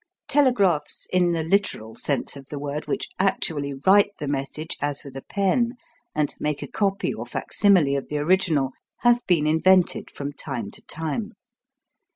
[0.27, 5.15] Telegraphs, in the literal sense of the word, which actually write the message as with
[5.15, 5.73] a pen,
[6.15, 10.81] and make a copy or facsimile of the original, have been invented from time to
[10.87, 11.33] time.